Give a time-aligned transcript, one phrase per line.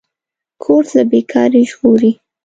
[0.63, 2.11] کورس له بېکارۍ ژغوري.